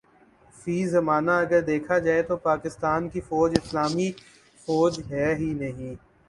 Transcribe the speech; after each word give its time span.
فی 0.55 0.75
زمانہ 0.87 1.31
اگر 1.43 1.61
دیکھا 1.63 1.97
جائے 2.05 2.23
تو 2.29 2.35
پاکستان 2.47 3.09
کی 3.09 3.21
فوج 3.29 3.57
اسلامی 3.57 4.11
فوج 4.67 4.99
ہے 5.11 5.33
ہی 5.35 5.53
نہیں 5.55 5.95